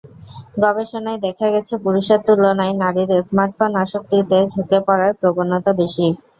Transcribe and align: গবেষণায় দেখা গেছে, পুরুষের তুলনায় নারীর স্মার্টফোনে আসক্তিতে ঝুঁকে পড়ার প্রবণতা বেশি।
গবেষণায় 0.63 1.19
দেখা 1.25 1.47
গেছে, 1.53 1.73
পুরুষের 1.83 2.19
তুলনায় 2.27 2.73
নারীর 2.81 3.09
স্মার্টফোনে 3.27 3.77
আসক্তিতে 3.83 4.37
ঝুঁকে 4.53 4.79
পড়ার 4.87 5.11
প্রবণতা 5.19 5.71
বেশি। 5.79 6.07